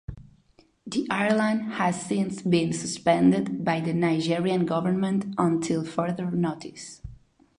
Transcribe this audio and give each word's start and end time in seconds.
The 0.87 1.07
airline 1.11 1.59
has 1.73 2.07
since 2.07 2.41
been 2.41 2.73
suspended 2.73 3.63
by 3.63 3.81
the 3.81 3.93
Nigerian 3.93 4.65
government 4.65 5.35
until 5.37 5.85
further 5.85 6.31
notice. 6.31 7.03